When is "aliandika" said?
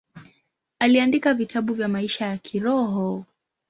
0.79-1.33